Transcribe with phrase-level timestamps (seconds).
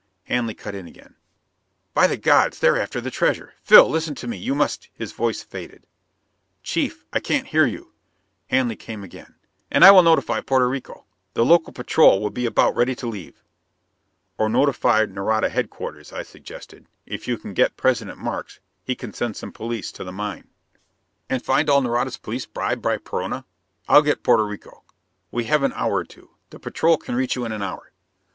[0.23, 1.13] Hanley cut in again.
[1.93, 3.53] "By the gods, they're after that treasure!
[3.61, 4.35] Phil, listen to me!
[4.35, 5.85] you must...." His voice faded.
[6.63, 7.93] "Chief, I can't hear you!"
[8.47, 9.35] Hanley came again:"...
[9.71, 11.05] And I will notify Porto Rico.
[11.35, 13.43] The local patrol will be about ready to leave."
[14.39, 16.87] "Or notify Nareda headquarters," I suggested.
[17.05, 20.47] "If you can get President Markes, he can send some police to the mine"
[21.29, 23.45] "And find all Nareda's police bribed by Perona?
[23.87, 24.83] I'll get Porto Rico.
[25.29, 27.91] We have an hour or two; the patrol can reach you in an hour."